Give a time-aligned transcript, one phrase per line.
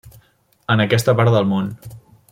[0.75, 1.73] En aquesta part del món.